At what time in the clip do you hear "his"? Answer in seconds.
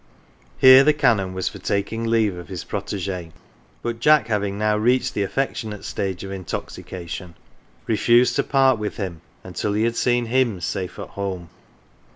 2.47-2.63